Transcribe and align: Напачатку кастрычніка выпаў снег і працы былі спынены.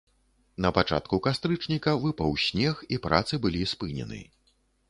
Напачатку 0.65 1.19
кастрычніка 1.27 1.93
выпаў 2.05 2.33
снег 2.47 2.83
і 2.97 3.01
працы 3.07 3.43
былі 3.45 3.63
спынены. 3.75 4.19